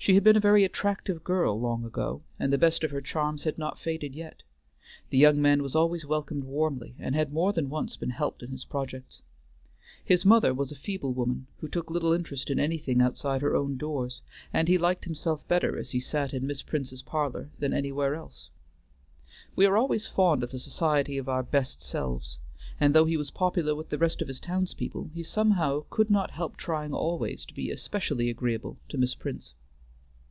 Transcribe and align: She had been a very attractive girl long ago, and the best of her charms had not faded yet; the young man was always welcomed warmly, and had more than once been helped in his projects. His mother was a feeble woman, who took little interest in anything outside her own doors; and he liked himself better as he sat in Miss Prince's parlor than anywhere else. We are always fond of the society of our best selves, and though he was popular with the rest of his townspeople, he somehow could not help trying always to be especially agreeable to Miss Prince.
She 0.00 0.14
had 0.14 0.24
been 0.24 0.36
a 0.36 0.40
very 0.40 0.64
attractive 0.64 1.22
girl 1.22 1.60
long 1.60 1.84
ago, 1.84 2.22
and 2.38 2.50
the 2.50 2.56
best 2.56 2.82
of 2.82 2.90
her 2.92 3.02
charms 3.02 3.42
had 3.42 3.58
not 3.58 3.78
faded 3.78 4.14
yet; 4.14 4.42
the 5.10 5.18
young 5.18 5.42
man 5.42 5.62
was 5.62 5.74
always 5.74 6.06
welcomed 6.06 6.44
warmly, 6.44 6.94
and 6.98 7.14
had 7.14 7.30
more 7.32 7.52
than 7.52 7.68
once 7.68 7.94
been 7.96 8.08
helped 8.10 8.42
in 8.42 8.50
his 8.50 8.64
projects. 8.64 9.20
His 10.02 10.24
mother 10.24 10.54
was 10.54 10.72
a 10.72 10.76
feeble 10.76 11.12
woman, 11.12 11.46
who 11.58 11.68
took 11.68 11.90
little 11.90 12.14
interest 12.14 12.48
in 12.48 12.58
anything 12.58 13.02
outside 13.02 13.42
her 13.42 13.54
own 13.54 13.76
doors; 13.76 14.22
and 14.50 14.66
he 14.66 14.78
liked 14.78 15.04
himself 15.04 15.46
better 15.46 15.76
as 15.76 15.90
he 15.90 16.00
sat 16.00 16.32
in 16.32 16.46
Miss 16.46 16.62
Prince's 16.62 17.02
parlor 17.02 17.50
than 17.58 17.74
anywhere 17.74 18.14
else. 18.14 18.48
We 19.56 19.66
are 19.66 19.76
always 19.76 20.06
fond 20.08 20.42
of 20.42 20.52
the 20.52 20.58
society 20.60 21.18
of 21.18 21.28
our 21.28 21.42
best 21.42 21.82
selves, 21.82 22.38
and 22.80 22.94
though 22.94 23.04
he 23.04 23.18
was 23.18 23.30
popular 23.32 23.74
with 23.74 23.90
the 23.90 23.98
rest 23.98 24.22
of 24.22 24.28
his 24.28 24.40
townspeople, 24.40 25.10
he 25.12 25.22
somehow 25.24 25.84
could 25.90 26.08
not 26.08 26.30
help 26.30 26.56
trying 26.56 26.94
always 26.94 27.44
to 27.44 27.52
be 27.52 27.70
especially 27.70 28.30
agreeable 28.30 28.78
to 28.88 28.96
Miss 28.96 29.14
Prince. 29.14 29.52